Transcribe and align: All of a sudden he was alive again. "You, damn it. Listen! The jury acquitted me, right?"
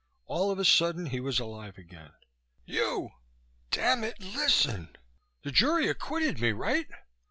All 0.25 0.49
of 0.49 0.57
a 0.57 0.65
sudden 0.65 1.05
he 1.05 1.19
was 1.19 1.39
alive 1.39 1.77
again. 1.77 2.13
"You, 2.65 3.11
damn 3.69 4.03
it. 4.03 4.19
Listen! 4.19 4.95
The 5.43 5.51
jury 5.51 5.87
acquitted 5.89 6.41
me, 6.41 6.53
right?" 6.53 6.87